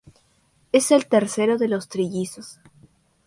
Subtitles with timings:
[0.71, 2.59] Es el tercero de los trillizos.